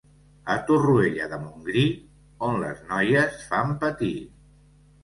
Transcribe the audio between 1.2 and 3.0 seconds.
de Montgrí, on les